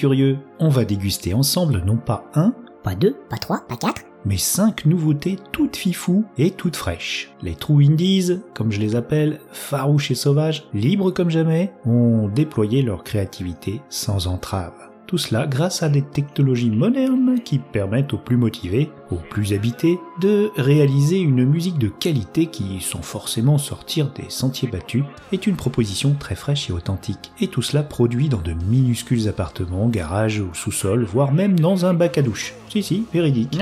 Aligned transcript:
Curieux, 0.00 0.38
on 0.58 0.70
va 0.70 0.86
déguster 0.86 1.34
ensemble 1.34 1.82
non 1.84 1.98
pas 1.98 2.24
un, 2.34 2.54
Pas 2.82 2.94
deux, 2.94 3.18
pas 3.28 3.36
trois, 3.36 3.66
pas 3.68 3.76
quatre. 3.76 4.00
mais 4.24 4.38
cinq 4.38 4.86
nouveautés 4.86 5.36
toutes 5.52 5.76
fifous 5.76 6.24
et 6.38 6.52
toutes 6.52 6.76
fraîches. 6.76 7.34
Les 7.42 7.54
True 7.54 7.84
Indies, 7.84 8.40
comme 8.54 8.72
je 8.72 8.80
les 8.80 8.96
appelle, 8.96 9.40
farouches 9.52 10.10
et 10.10 10.14
sauvages, 10.14 10.64
libres 10.72 11.10
comme 11.10 11.28
jamais, 11.28 11.74
ont 11.84 12.28
déployé 12.28 12.80
leur 12.80 13.04
créativité 13.04 13.82
sans 13.90 14.26
entrave. 14.26 14.89
Tout 15.10 15.18
cela 15.18 15.48
grâce 15.48 15.82
à 15.82 15.88
des 15.88 16.02
technologies 16.02 16.70
modernes 16.70 17.40
qui 17.44 17.58
permettent 17.58 18.12
aux 18.12 18.18
plus 18.18 18.36
motivés, 18.36 18.92
aux 19.10 19.16
plus 19.16 19.54
habités, 19.54 19.98
de 20.20 20.52
réaliser 20.56 21.18
une 21.18 21.44
musique 21.44 21.78
de 21.78 21.88
qualité 21.88 22.46
qui, 22.46 22.80
sans 22.80 23.02
forcément 23.02 23.58
sortir 23.58 24.12
des 24.12 24.30
sentiers 24.30 24.68
battus, 24.68 25.02
est 25.32 25.48
une 25.48 25.56
proposition 25.56 26.14
très 26.14 26.36
fraîche 26.36 26.70
et 26.70 26.72
authentique. 26.72 27.32
Et 27.40 27.48
tout 27.48 27.60
cela 27.60 27.82
produit 27.82 28.28
dans 28.28 28.40
de 28.40 28.52
minuscules 28.52 29.26
appartements, 29.26 29.88
garages 29.88 30.38
ou 30.38 30.54
sous-sols, 30.54 31.02
voire 31.02 31.32
même 31.32 31.58
dans 31.58 31.86
un 31.86 31.92
bac 31.92 32.16
à 32.16 32.22
douche. 32.22 32.54
Si 32.68 32.80
si, 32.80 33.04
véridique. 33.12 33.58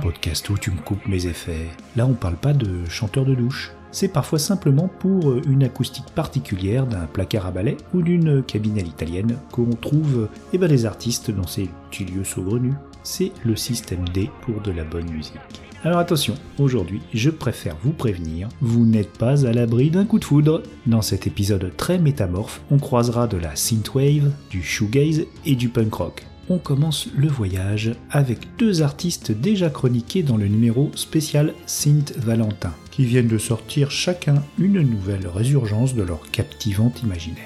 Podcast 0.00 0.48
où 0.48 0.58
tu 0.58 0.70
me 0.70 0.78
coupes 0.78 1.08
mes 1.08 1.26
effets. 1.26 1.66
Là, 1.96 2.06
on 2.06 2.14
parle 2.14 2.36
pas 2.36 2.52
de 2.52 2.84
chanteur 2.88 3.24
de 3.24 3.34
douche. 3.34 3.72
C'est 3.96 4.08
parfois 4.08 4.38
simplement 4.38 4.90
pour 4.98 5.30
euh, 5.30 5.40
une 5.48 5.64
acoustique 5.64 6.04
particulière 6.14 6.86
d'un 6.86 7.06
placard 7.06 7.46
à 7.46 7.50
balai 7.50 7.78
ou 7.94 8.02
d'une 8.02 8.42
cabine 8.42 8.78
à 8.78 8.82
l'italienne 8.82 9.38
qu'on 9.50 9.70
trouve 9.70 10.28
eh 10.52 10.58
ben, 10.58 10.68
des 10.68 10.84
artistes 10.84 11.30
dans 11.30 11.46
ces 11.46 11.70
petits 11.90 12.04
lieux 12.04 12.22
saugrenus. 12.22 12.74
C'est 13.02 13.32
le 13.42 13.56
système 13.56 14.06
D 14.10 14.28
pour 14.42 14.60
de 14.60 14.70
la 14.70 14.84
bonne 14.84 15.08
musique. 15.08 15.40
Alors 15.82 15.98
attention, 15.98 16.34
aujourd'hui, 16.58 17.00
je 17.14 17.30
préfère 17.30 17.76
vous 17.82 17.92
prévenir, 17.92 18.50
vous 18.60 18.84
n'êtes 18.84 19.16
pas 19.16 19.46
à 19.46 19.52
l'abri 19.54 19.88
d'un 19.90 20.04
coup 20.04 20.18
de 20.18 20.26
foudre. 20.26 20.62
Dans 20.86 21.00
cet 21.00 21.26
épisode 21.26 21.72
très 21.78 21.98
métamorphe, 21.98 22.60
on 22.70 22.76
croisera 22.76 23.26
de 23.26 23.38
la 23.38 23.56
synthwave, 23.56 24.30
du 24.50 24.62
shoegaze 24.62 25.24
et 25.46 25.54
du 25.54 25.70
punk 25.70 25.94
rock 25.94 26.26
on 26.48 26.58
commence 26.58 27.08
le 27.16 27.28
voyage 27.28 27.92
avec 28.10 28.56
deux 28.58 28.82
artistes 28.82 29.32
déjà 29.32 29.70
chroniqués 29.70 30.22
dans 30.22 30.36
le 30.36 30.46
numéro 30.46 30.90
spécial 30.94 31.54
Saint 31.66 32.04
Valentin, 32.16 32.72
qui 32.90 33.04
viennent 33.04 33.28
de 33.28 33.38
sortir 33.38 33.90
chacun 33.90 34.42
une 34.58 34.80
nouvelle 34.80 35.26
résurgence 35.26 35.94
de 35.94 36.02
leur 36.02 36.30
captivante 36.30 37.02
imaginaire. 37.02 37.44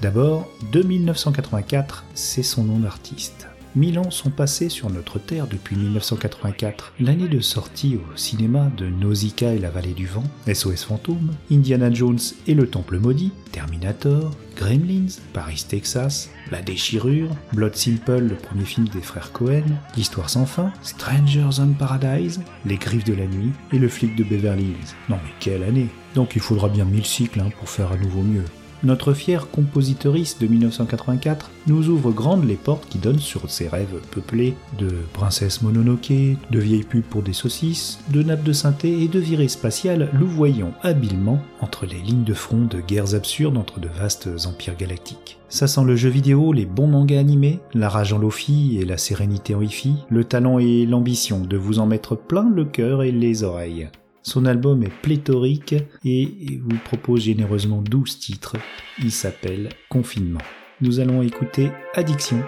D'abord, 0.00 0.48
de 0.72 0.82
1984, 0.82 2.04
c'est 2.14 2.42
son 2.42 2.64
nom 2.64 2.80
d'artiste. 2.80 3.46
Mille 3.74 3.98
ans 3.98 4.10
sont 4.10 4.28
passés 4.28 4.68
sur 4.68 4.90
notre 4.90 5.18
Terre 5.18 5.46
depuis 5.46 5.76
1984, 5.76 6.92
l'année 7.00 7.28
de 7.28 7.40
sortie 7.40 7.96
au 7.96 8.16
cinéma 8.18 8.70
de 8.76 8.86
Nausicaa 8.86 9.54
et 9.54 9.58
la 9.58 9.70
vallée 9.70 9.94
du 9.94 10.06
vent, 10.06 10.24
SOS 10.46 10.84
Fantôme, 10.84 11.30
Indiana 11.50 11.90
Jones 11.90 12.18
et 12.46 12.52
le 12.52 12.66
Temple 12.66 12.98
maudit, 12.98 13.32
Terminator, 13.50 14.30
Gremlins, 14.56 15.16
Paris, 15.32 15.64
Texas, 15.66 16.28
La 16.50 16.60
Déchirure, 16.60 17.30
Blood 17.54 17.74
Simple, 17.74 18.18
le 18.18 18.34
premier 18.34 18.66
film 18.66 18.88
des 18.88 19.00
frères 19.00 19.32
Cohen, 19.32 19.64
L'Histoire 19.96 20.28
sans 20.28 20.44
fin, 20.44 20.70
Strangers 20.82 21.58
on 21.58 21.72
Paradise, 21.72 22.42
Les 22.66 22.76
Griffes 22.76 23.04
de 23.04 23.14
la 23.14 23.26
nuit 23.26 23.52
et 23.72 23.78
Le 23.78 23.88
flic 23.88 24.14
de 24.16 24.24
Beverly 24.24 24.64
Hills. 24.64 24.94
Non 25.08 25.16
mais 25.24 25.32
quelle 25.40 25.62
année 25.62 25.88
Donc 26.14 26.36
il 26.36 26.42
faudra 26.42 26.68
bien 26.68 26.84
mille 26.84 27.06
cycles 27.06 27.40
hein, 27.40 27.50
pour 27.58 27.70
faire 27.70 27.90
à 27.90 27.96
nouveau 27.96 28.20
mieux. 28.20 28.44
Notre 28.84 29.12
fière 29.12 29.48
compositrice 29.48 30.38
de 30.40 30.48
1984 30.48 31.50
nous 31.68 31.88
ouvre 31.88 32.10
grandes 32.10 32.44
les 32.44 32.56
portes 32.56 32.88
qui 32.88 32.98
donnent 32.98 33.20
sur 33.20 33.48
ses 33.48 33.68
rêves 33.68 34.00
peuplés 34.10 34.54
de 34.76 34.90
princesses 35.12 35.62
mononoke, 35.62 36.08
de 36.08 36.58
vieilles 36.58 36.82
pubs 36.82 37.02
pour 37.02 37.22
des 37.22 37.32
saucisses, 37.32 38.00
de 38.10 38.24
nappes 38.24 38.42
de 38.42 38.52
synthé 38.52 39.02
et 39.02 39.06
de 39.06 39.20
virées 39.20 39.46
spatiales 39.46 40.10
louvoyant 40.12 40.72
habilement 40.82 41.40
entre 41.60 41.86
les 41.86 42.00
lignes 42.00 42.24
de 42.24 42.34
front 42.34 42.64
de 42.64 42.80
guerres 42.80 43.14
absurdes 43.14 43.56
entre 43.56 43.78
de 43.78 43.88
vastes 43.88 44.28
empires 44.46 44.76
galactiques. 44.76 45.38
Ça 45.48 45.68
sent 45.68 45.84
le 45.84 45.94
jeu 45.94 46.08
vidéo, 46.08 46.52
les 46.52 46.66
bons 46.66 46.88
mangas 46.88 47.20
animés, 47.20 47.60
la 47.74 47.88
rage 47.88 48.12
en 48.12 48.18
lofi 48.18 48.78
et 48.80 48.84
la 48.84 48.96
sérénité 48.96 49.54
en 49.54 49.62
hi-fi, 49.62 49.94
le 50.08 50.24
talent 50.24 50.58
et 50.58 50.86
l'ambition 50.86 51.38
de 51.38 51.56
vous 51.56 51.78
en 51.78 51.86
mettre 51.86 52.16
plein 52.16 52.50
le 52.50 52.64
cœur 52.64 53.04
et 53.04 53.12
les 53.12 53.44
oreilles. 53.44 53.90
Son 54.22 54.46
album 54.46 54.82
est 54.84 54.92
pléthorique 55.02 55.74
et 56.04 56.60
vous 56.62 56.78
propose 56.84 57.22
généreusement 57.22 57.82
12 57.82 58.18
titres. 58.18 58.56
Il 59.00 59.10
s'appelle 59.10 59.70
Confinement. 59.88 60.40
Nous 60.80 61.00
allons 61.00 61.22
écouter 61.22 61.70
Addiction. 61.94 62.38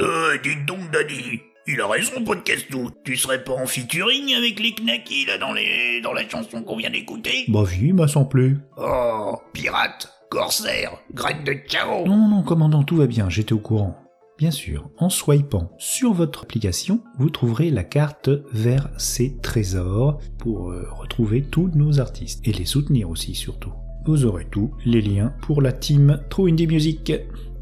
Euh, 0.00 0.38
dites 0.42 0.66
donc, 0.66 0.90
Daddy. 0.90 1.40
Il 1.66 1.80
a 1.82 1.86
raison, 1.86 2.24
Podcastou. 2.24 2.90
Tu 3.04 3.16
serais 3.16 3.44
pas 3.44 3.52
en 3.52 3.66
featuring 3.66 4.34
avec 4.34 4.58
les 4.58 4.72
knackis, 4.72 5.26
là, 5.26 5.36
dans 5.36 5.52
les, 5.52 6.00
dans 6.00 6.14
la 6.14 6.26
chanson 6.26 6.62
qu'on 6.62 6.78
vient 6.78 6.88
d'écouter? 6.88 7.44
Bah 7.48 7.64
oui, 7.66 7.92
m'a 7.92 8.08
semblé. 8.08 8.54
Oh, 8.78 9.36
pirate, 9.52 10.10
corsaire, 10.30 10.92
graine 11.12 11.44
de 11.44 11.54
Chao. 11.68 12.06
Non, 12.06 12.16
non, 12.16 12.28
non, 12.28 12.42
commandant, 12.42 12.84
tout 12.84 12.96
va 12.96 13.06
bien, 13.06 13.28
j'étais 13.28 13.52
au 13.52 13.58
courant. 13.58 13.98
Bien 14.38 14.50
sûr, 14.50 14.88
en 14.98 15.10
swipant 15.10 15.72
sur 15.78 16.14
votre 16.14 16.44
application, 16.44 17.02
vous 17.18 17.28
trouverez 17.28 17.70
la 17.70 17.84
carte 17.84 18.30
vers 18.52 18.88
ces 18.96 19.36
trésors 19.38 20.20
pour 20.38 20.70
euh, 20.70 20.88
retrouver 20.92 21.42
tous 21.42 21.70
nos 21.74 22.00
artistes 22.00 22.46
et 22.46 22.52
les 22.52 22.64
soutenir 22.64 23.10
aussi 23.10 23.34
surtout. 23.34 23.72
Vous 24.06 24.24
aurez 24.24 24.46
tous 24.50 24.72
les 24.86 25.02
liens 25.02 25.34
pour 25.42 25.60
la 25.60 25.72
team 25.72 26.22
True 26.30 26.50
Indie 26.50 26.68
Music. 26.68 27.12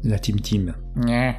La 0.03 0.19
team 0.19 0.39
team. 0.39 0.73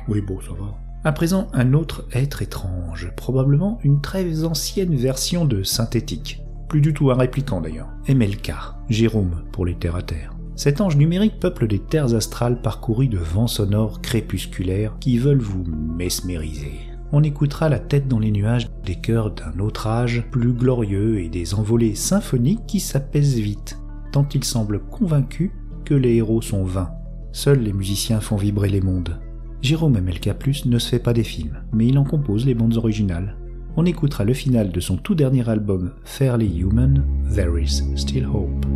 Oui, 0.09 0.21
bon, 0.21 0.41
ça 0.41 0.53
va. 0.53 0.77
À 1.05 1.13
présent, 1.13 1.49
un 1.53 1.75
autre 1.75 2.07
être 2.13 2.43
étrange, 2.43 3.13
probablement 3.17 3.79
une 3.85 4.01
très 4.01 4.45
ancienne 4.45 4.97
version 4.97 5.45
de 5.45 5.63
synthétique. 5.63 6.43
Plus 6.69 6.81
du 6.81 6.93
tout 6.93 7.11
un 7.11 7.15
répliquant 7.15 7.61
d'ailleurs. 7.61 7.89
MLK, 8.09 8.53
Jérôme 8.89 9.45
pour 9.53 9.65
les 9.65 9.75
terres 9.75 9.97
à 9.97 10.03
terre. 10.03 10.35
Cet 10.57 10.81
ange 10.81 10.97
numérique 10.97 11.39
peuple 11.39 11.69
des 11.69 11.79
terres 11.79 12.15
astrales 12.15 12.61
parcourues 12.61 13.07
de 13.07 13.19
vents 13.19 13.47
sonores 13.47 14.03
crépusculaires 14.03 14.97
qui 14.99 15.19
veulent 15.19 15.39
vous 15.39 15.65
mesmériser. 15.65 16.73
On 17.13 17.23
écoutera 17.23 17.69
la 17.69 17.79
tête 17.79 18.09
dans 18.09 18.19
les 18.19 18.33
nuages 18.33 18.69
des 18.85 18.97
chœurs 18.97 19.31
d'un 19.31 19.61
autre 19.61 19.87
âge 19.87 20.27
plus 20.31 20.53
glorieux 20.53 21.21
et 21.21 21.29
des 21.29 21.55
envolées 21.55 21.95
symphoniques 21.95 22.67
qui 22.67 22.81
s'apaisent 22.81 23.39
vite, 23.39 23.79
tant 24.13 24.29
ils 24.35 24.45
semblent 24.45 24.81
convaincus 24.81 25.53
que 25.85 25.95
les 25.95 26.17
héros 26.17 26.43
sont 26.43 26.65
vains. 26.65 26.91
Seuls 27.33 27.61
les 27.61 27.73
musiciens 27.73 28.21
font 28.21 28.37
vibrer 28.37 28.69
les 28.69 28.81
mondes. 28.81 29.19
Jérôme 29.61 29.99
MLK 30.01 30.65
ne 30.67 30.79
se 30.79 30.89
fait 30.89 30.99
pas 30.99 31.13
des 31.13 31.25
films, 31.25 31.59
mais 31.73 31.87
il 31.87 31.99
en 31.99 32.05
compose 32.05 32.47
les 32.47 32.55
bandes 32.55 32.77
originales. 32.77 33.37
On 33.77 33.85
écoutera 33.85 34.25
le 34.25 34.35
final 34.35 34.73
de 34.73 34.81
son 34.81 34.97
tout 34.97 35.15
dernier 35.15 35.49
album 35.49 35.93
Fairly 36.05 36.59
Human, 36.59 37.05
There 37.35 37.63
Is 37.63 37.83
Still 37.97 38.27
Hope. 38.27 38.67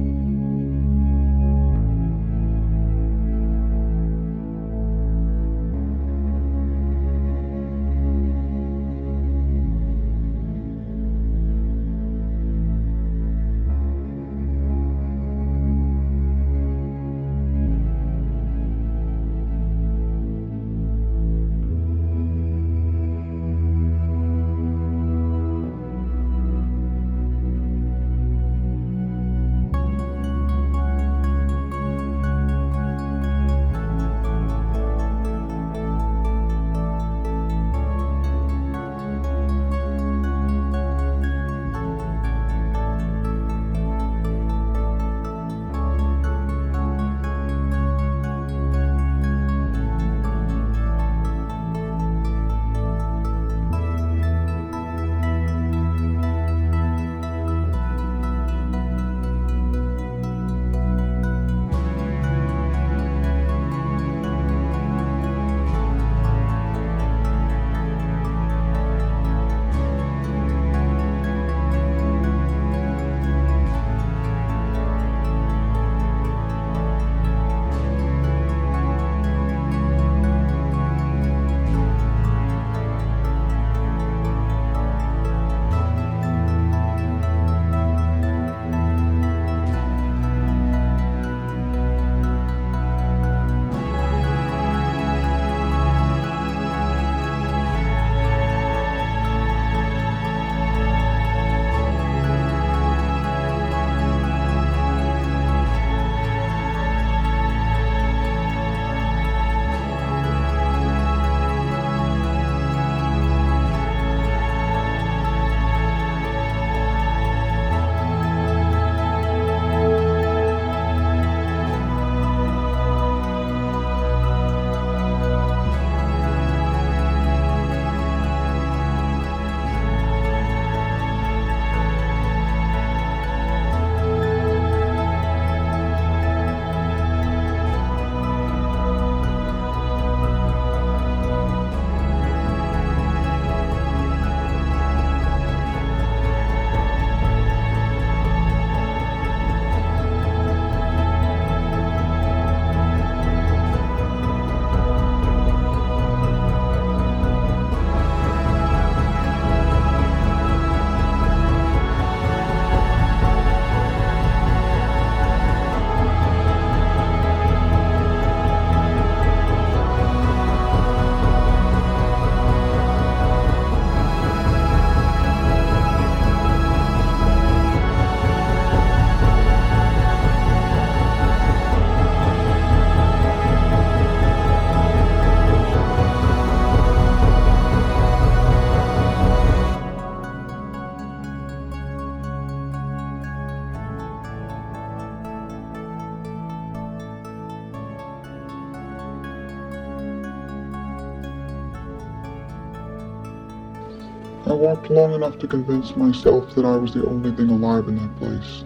Long 204.91 205.15
enough 205.15 205.39
to 205.39 205.47
convince 205.47 205.97
myself 205.97 206.55
that 206.55 206.65
I 206.65 206.77
was 206.77 206.93
the 206.93 207.07
only 207.07 207.31
thing 207.35 207.51
alive 207.51 207.89
in 207.89 207.97
that 207.97 208.11
place? 208.19 208.65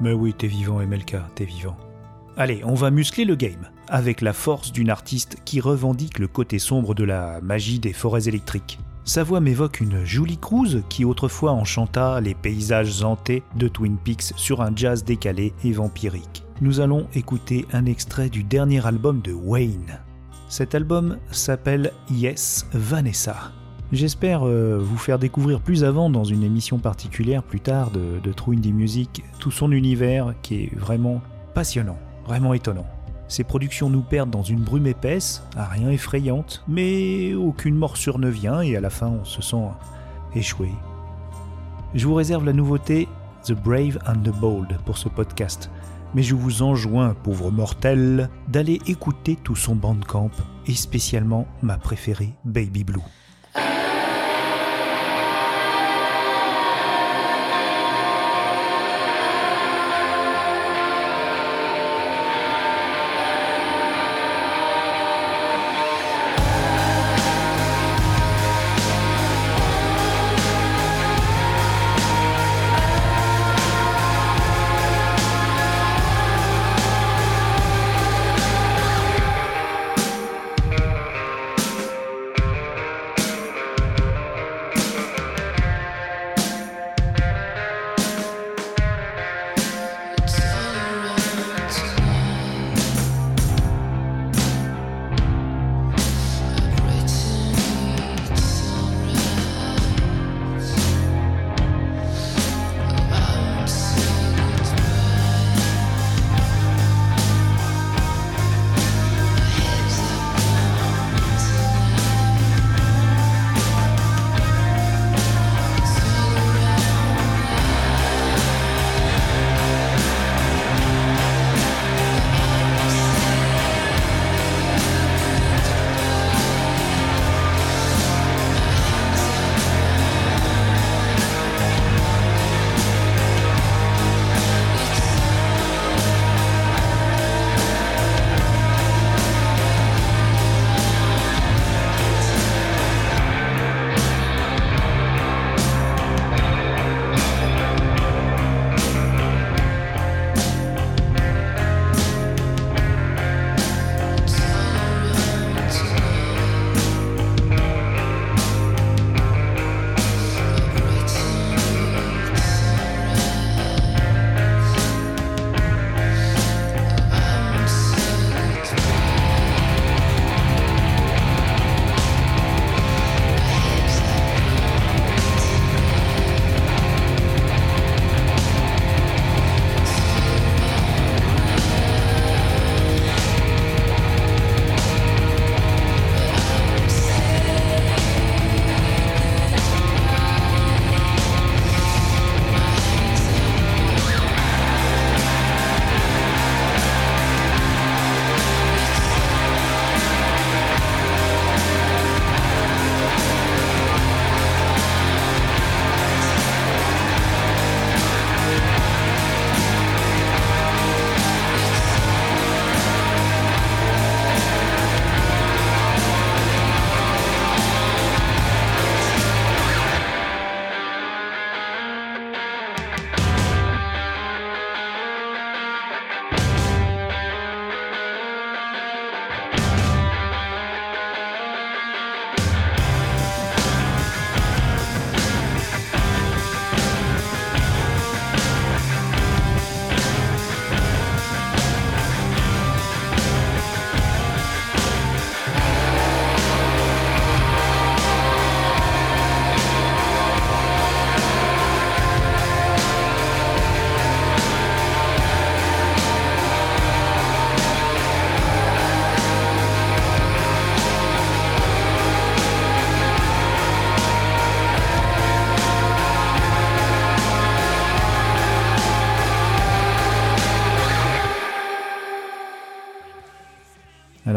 Mais 0.00 0.12
oui, 0.12 0.34
t'es 0.34 0.48
vivant, 0.48 0.78
MLK, 0.80 1.16
t'es 1.34 1.44
vivant. 1.44 1.76
Allez, 2.36 2.62
on 2.64 2.74
va 2.74 2.90
muscler 2.90 3.24
le 3.24 3.34
game, 3.34 3.70
avec 3.88 4.20
la 4.20 4.32
force 4.34 4.72
d'une 4.72 4.90
artiste 4.90 5.38
qui 5.44 5.60
revendique 5.60 6.18
le 6.18 6.28
côté 6.28 6.58
sombre 6.58 6.94
de 6.94 7.04
la 7.04 7.40
magie 7.40 7.78
des 7.78 7.94
forêts 7.94 8.28
électriques. 8.28 8.78
Sa 9.04 9.22
voix 9.22 9.40
m'évoque 9.40 9.80
une 9.80 10.04
Julie 10.04 10.36
Cruz 10.36 10.82
qui 10.88 11.04
autrefois 11.04 11.52
enchanta 11.52 12.20
les 12.20 12.34
paysages 12.34 13.04
hantés 13.04 13.44
de 13.54 13.68
Twin 13.68 13.96
Peaks 13.96 14.32
sur 14.36 14.60
un 14.60 14.72
jazz 14.74 15.04
décalé 15.04 15.54
et 15.64 15.72
vampirique. 15.72 16.42
nous 16.60 16.80
allons 16.80 17.06
écouter 17.14 17.66
un 17.72 17.84
extrait 17.86 18.30
du 18.30 18.42
dernier 18.42 18.84
album 18.86 19.20
de 19.20 19.32
Wayne. 19.32 20.00
Cet 20.48 20.74
album 20.74 21.18
s'appelle 21.30 21.92
Yes 22.10 22.66
Vanessa. 22.72 23.52
J'espère 23.92 24.44
euh, 24.44 24.78
vous 24.80 24.96
faire 24.96 25.20
découvrir 25.20 25.60
plus 25.60 25.84
avant 25.84 26.10
dans 26.10 26.24
une 26.24 26.42
émission 26.42 26.78
particulière 26.78 27.44
plus 27.44 27.60
tard 27.60 27.92
de, 27.92 28.18
de 28.20 28.32
True 28.32 28.56
Indie 28.56 28.72
Music 28.72 29.22
tout 29.38 29.52
son 29.52 29.70
univers 29.70 30.34
qui 30.42 30.64
est 30.64 30.74
vraiment 30.76 31.22
passionnant, 31.54 31.98
vraiment 32.26 32.52
étonnant. 32.52 32.86
Ses 33.28 33.44
productions 33.44 33.88
nous 33.88 34.02
perdent 34.02 34.30
dans 34.30 34.42
une 34.42 34.60
brume 34.60 34.88
épaisse, 34.88 35.44
à 35.56 35.66
rien 35.66 35.88
effrayante, 35.90 36.64
mais 36.66 37.34
aucune 37.34 37.76
morsure 37.76 38.18
ne 38.18 38.28
vient 38.28 38.60
et 38.60 38.76
à 38.76 38.80
la 38.80 38.90
fin 38.90 39.06
on 39.06 39.24
se 39.24 39.40
sent 39.40 39.68
échoué. 40.34 40.70
Je 41.94 42.08
vous 42.08 42.14
réserve 42.14 42.44
la 42.44 42.52
nouveauté 42.52 43.06
The 43.44 43.52
Brave 43.52 44.00
and 44.08 44.20
the 44.24 44.34
Bold 44.40 44.78
pour 44.84 44.98
ce 44.98 45.08
podcast, 45.08 45.70
mais 46.12 46.24
je 46.24 46.34
vous 46.34 46.62
enjoins, 46.62 47.14
pauvre 47.14 47.52
mortel, 47.52 48.30
d'aller 48.48 48.80
écouter 48.88 49.36
tout 49.36 49.56
son 49.56 49.76
bandcamp 49.76 50.32
et 50.66 50.74
spécialement 50.74 51.46
ma 51.62 51.78
préférée 51.78 52.34
Baby 52.44 52.82
Blue. 52.82 53.25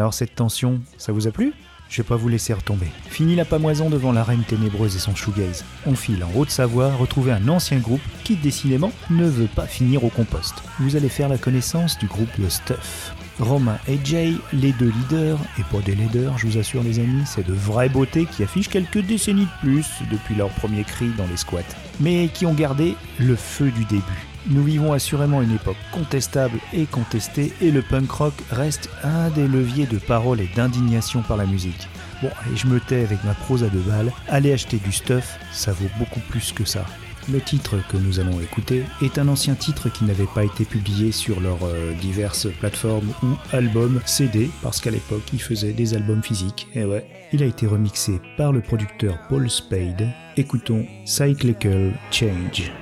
Alors 0.00 0.14
cette 0.14 0.34
tension, 0.34 0.80
ça 0.96 1.12
vous 1.12 1.28
a 1.28 1.30
plu? 1.30 1.52
Je 1.90 2.00
vais 2.00 2.08
pas 2.08 2.16
vous 2.16 2.30
laisser 2.30 2.54
retomber. 2.54 2.86
Fini 3.10 3.36
la 3.36 3.44
pamoison 3.44 3.90
devant 3.90 4.12
la 4.12 4.24
reine 4.24 4.44
ténébreuse 4.44 4.96
et 4.96 4.98
son 4.98 5.14
shoegaze. 5.14 5.62
On 5.84 5.94
file 5.94 6.24
en 6.24 6.38
Haute-Savoie 6.38 6.94
retrouver 6.94 7.32
un 7.32 7.48
ancien 7.48 7.76
groupe 7.76 8.00
qui 8.24 8.36
décidément 8.36 8.92
ne 9.10 9.26
veut 9.26 9.46
pas 9.54 9.66
finir 9.66 10.02
au 10.02 10.08
compost. 10.08 10.54
Vous 10.78 10.96
allez 10.96 11.10
faire 11.10 11.28
la 11.28 11.36
connaissance 11.36 11.98
du 11.98 12.06
groupe 12.06 12.30
The 12.42 12.48
Stuff. 12.48 13.14
Romain 13.40 13.76
et 13.88 13.98
Jay, 14.02 14.32
les 14.54 14.72
deux 14.72 14.90
leaders, 14.90 15.38
et 15.58 15.64
pas 15.64 15.82
des 15.84 15.94
leaders, 15.94 16.38
je 16.38 16.46
vous 16.46 16.56
assure 16.56 16.82
les 16.82 16.98
amis, 16.98 17.24
c'est 17.26 17.46
de 17.46 17.52
vraies 17.52 17.90
beautés 17.90 18.24
qui 18.24 18.42
affichent 18.42 18.70
quelques 18.70 19.04
décennies 19.04 19.44
de 19.44 19.60
plus 19.60 19.86
depuis 20.10 20.34
leur 20.34 20.48
premier 20.48 20.84
cri 20.84 21.10
dans 21.18 21.26
les 21.26 21.36
squats, 21.36 21.60
mais 22.00 22.28
qui 22.28 22.46
ont 22.46 22.54
gardé 22.54 22.96
le 23.18 23.36
feu 23.36 23.70
du 23.70 23.84
début. 23.84 24.29
Nous 24.48 24.64
vivons 24.64 24.92
assurément 24.92 25.42
une 25.42 25.54
époque 25.54 25.76
contestable 25.92 26.58
et 26.72 26.86
contestée, 26.86 27.52
et 27.60 27.70
le 27.70 27.82
punk 27.82 28.10
rock 28.10 28.34
reste 28.50 28.88
un 29.04 29.28
des 29.30 29.46
leviers 29.46 29.86
de 29.86 29.98
parole 29.98 30.40
et 30.40 30.48
d'indignation 30.56 31.22
par 31.22 31.36
la 31.36 31.46
musique. 31.46 31.88
Bon, 32.22 32.30
allez, 32.44 32.56
je 32.56 32.66
me 32.66 32.80
tais 32.80 33.02
avec 33.02 33.22
ma 33.24 33.34
prose 33.34 33.64
à 33.64 33.68
deux 33.68 33.80
balles. 33.80 34.12
Allez 34.28 34.52
acheter 34.52 34.78
du 34.78 34.92
stuff, 34.92 35.38
ça 35.52 35.72
vaut 35.72 35.90
beaucoup 35.98 36.20
plus 36.30 36.52
que 36.52 36.64
ça. 36.64 36.84
Le 37.30 37.40
titre 37.40 37.76
que 37.88 37.98
nous 37.98 38.18
allons 38.18 38.40
écouter 38.40 38.84
est 39.02 39.18
un 39.18 39.28
ancien 39.28 39.54
titre 39.54 39.90
qui 39.90 40.04
n'avait 40.04 40.26
pas 40.34 40.44
été 40.44 40.64
publié 40.64 41.12
sur 41.12 41.40
leurs 41.40 41.64
euh, 41.64 41.92
diverses 42.00 42.48
plateformes 42.60 43.12
ou 43.22 43.36
albums 43.52 44.00
CD, 44.06 44.50
parce 44.62 44.80
qu'à 44.80 44.90
l'époque 44.90 45.22
ils 45.34 45.42
faisaient 45.42 45.74
des 45.74 45.94
albums 45.94 46.22
physiques. 46.22 46.66
Et 46.74 46.84
ouais, 46.84 47.06
il 47.32 47.42
a 47.42 47.46
été 47.46 47.66
remixé 47.66 48.20
par 48.38 48.52
le 48.52 48.62
producteur 48.62 49.18
Paul 49.28 49.50
Spade. 49.50 50.08
Écoutons 50.36 50.86
Cyclical 51.04 51.92
Change. 52.10 52.72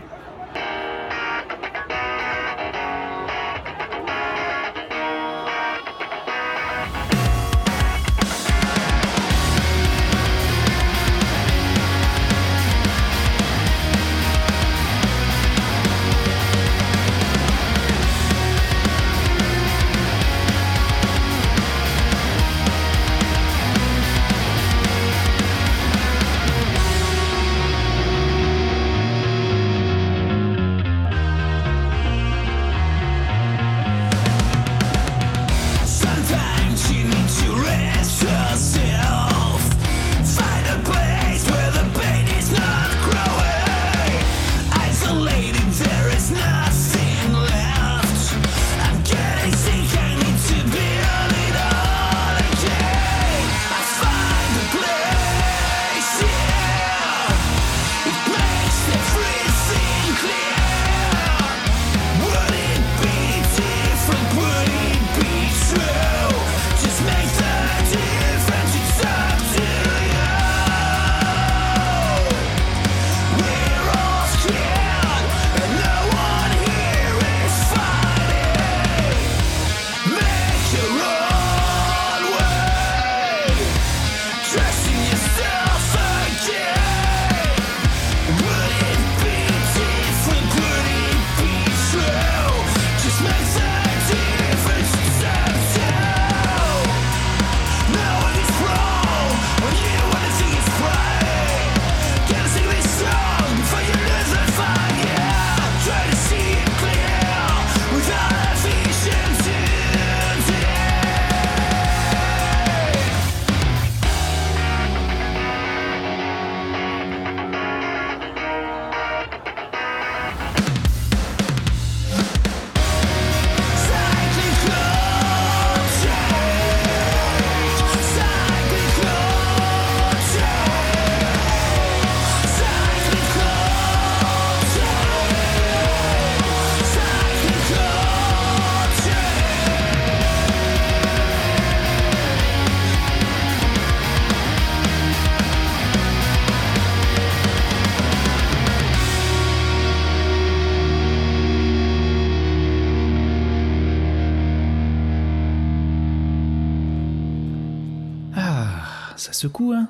Ça 159.18 159.32
secoue, 159.32 159.72
hein 159.72 159.88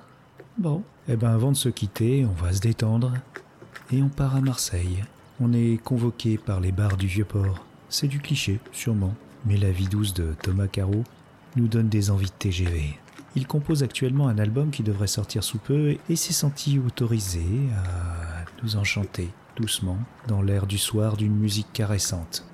Bon. 0.57 0.83
Eh 1.09 1.17
ben, 1.17 1.31
avant 1.31 1.53
de 1.53 1.57
se 1.57 1.69
quitter, 1.69 2.27
on 2.27 2.43
va 2.43 2.53
se 2.53 2.61
détendre. 2.61 3.13
Et 3.93 4.03
on 4.03 4.09
part 4.09 4.35
à 4.35 4.41
Marseille. 4.41 5.05
On 5.41 5.53
est 5.53 5.81
convoqué 5.83 6.37
par 6.37 6.61
les 6.61 6.73
bars 6.73 6.97
du 6.97 7.07
Vieux-Port. 7.07 7.65
C'est 7.89 8.09
du 8.09 8.19
cliché, 8.19 8.59
sûrement. 8.73 9.15
Mais 9.47 9.57
la 9.57 9.71
vie 9.71 9.87
douce 9.87 10.15
de 10.15 10.35
Thomas 10.43 10.67
Caro 10.67 11.05
nous 11.57 11.69
donne 11.69 11.89
des 11.89 12.11
envies 12.11 12.27
de 12.27 12.33
TGV. 12.39 12.99
Il 13.37 13.47
compose 13.47 13.83
actuellement 13.83 14.29
un 14.29 14.39
album 14.39 14.71
qui 14.71 14.83
devrait 14.83 15.07
sortir 15.07 15.45
sous 15.45 15.59
peu 15.59 15.97
et 16.09 16.17
s'est 16.17 16.33
senti 16.33 16.79
autorisé 16.79 17.45
à 17.77 18.45
nous 18.63 18.77
enchanter 18.77 19.29
doucement 19.57 19.99
dans 20.27 20.43
l'air 20.43 20.67
du 20.67 20.79
soir 20.79 21.17
d'une 21.17 21.37
musique 21.37 21.73
caressante. 21.73 22.45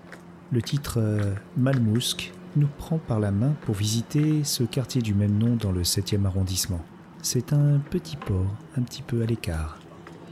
Le 0.52 0.60
titre 0.60 0.98
euh, 0.98 1.34
Malmousque 1.56 2.32
nous 2.56 2.68
prend 2.78 2.98
par 2.98 3.20
la 3.20 3.30
main 3.30 3.54
pour 3.62 3.74
visiter 3.74 4.44
ce 4.44 4.62
quartier 4.62 5.02
du 5.02 5.14
même 5.14 5.36
nom 5.38 5.56
dans 5.56 5.72
le 5.72 5.82
7e 5.82 6.24
arrondissement. 6.24 6.80
C'est 7.22 7.52
un 7.52 7.78
petit 7.90 8.16
port, 8.16 8.54
un 8.76 8.82
petit 8.82 9.02
peu 9.02 9.22
à 9.22 9.26
l'écart. 9.26 9.78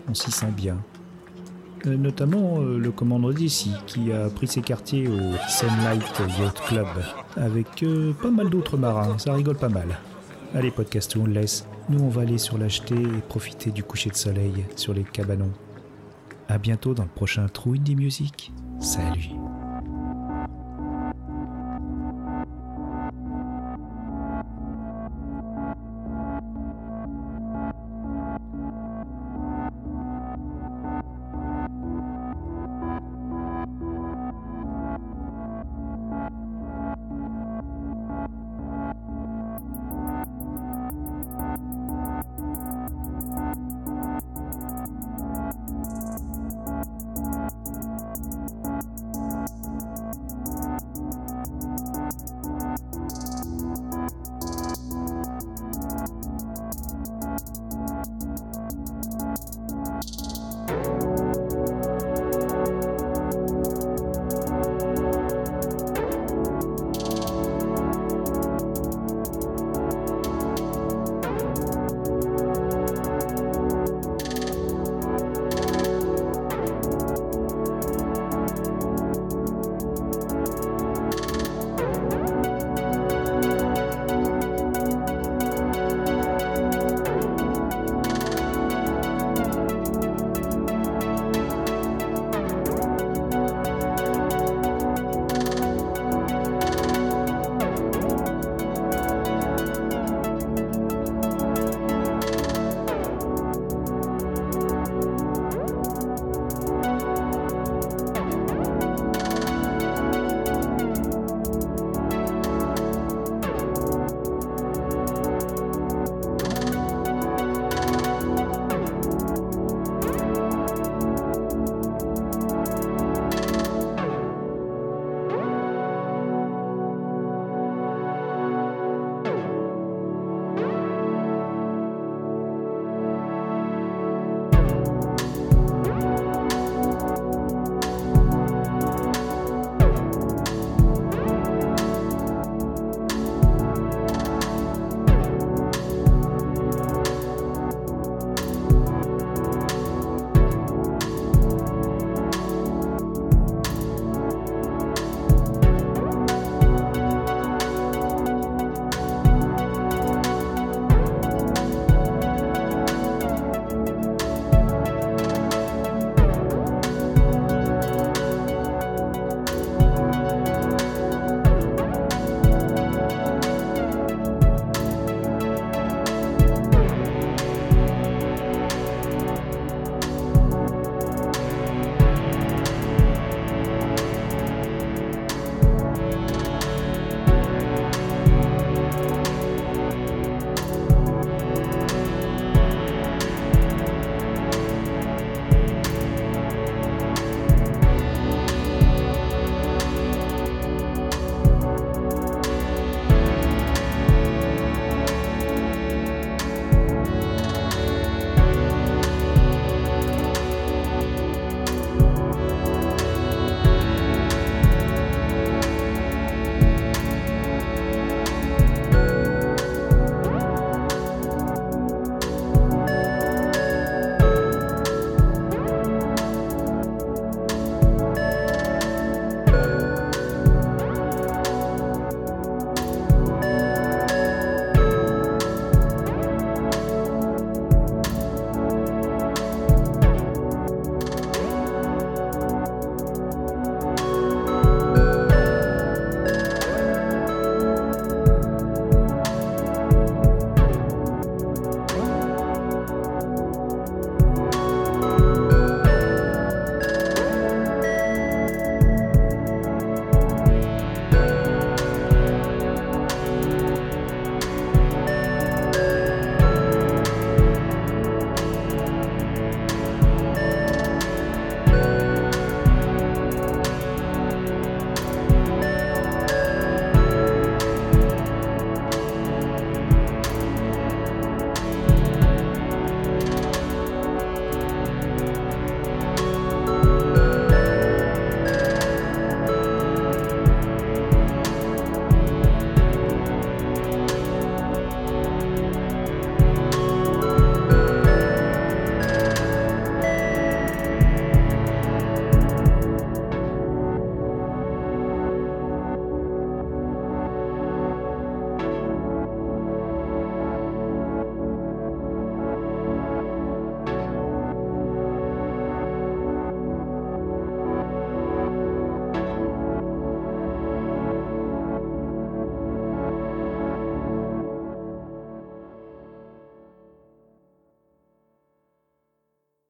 On 0.08 0.14
s'y 0.14 0.30
sent 0.30 0.52
bien. 0.56 0.78
Euh, 1.86 1.96
notamment 1.96 2.60
euh, 2.60 2.78
le 2.78 2.90
commandant 2.92 3.30
d'ici, 3.30 3.72
qui 3.86 4.12
a 4.12 4.28
pris 4.28 4.46
ses 4.46 4.60
quartiers 4.60 5.08
au 5.08 5.18
Sunlight 5.48 6.22
Yacht 6.38 6.60
Club, 6.66 6.86
avec 7.36 7.82
euh, 7.82 8.12
pas 8.12 8.30
mal 8.30 8.50
d'autres 8.50 8.76
marins, 8.76 9.18
ça 9.18 9.32
rigole 9.32 9.56
pas 9.56 9.68
mal. 9.68 9.98
Allez, 10.54 10.70
podcast, 10.70 11.16
on 11.16 11.26
laisse. 11.26 11.66
Nous, 11.88 12.00
on 12.00 12.08
va 12.08 12.22
aller 12.22 12.38
sur 12.38 12.58
l'acheter 12.58 12.94
et 12.94 13.20
profiter 13.28 13.70
du 13.70 13.82
coucher 13.82 14.10
de 14.10 14.16
soleil 14.16 14.64
sur 14.76 14.94
les 14.94 15.02
cabanons. 15.02 15.52
À 16.48 16.58
bientôt 16.58 16.94
dans 16.94 17.04
le 17.04 17.08
prochain 17.08 17.46
Trou 17.48 17.72
Indie 17.72 17.96
Music. 17.96 18.52
Salut 18.78 19.41